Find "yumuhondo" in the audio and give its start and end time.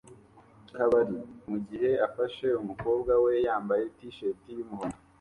4.57-4.97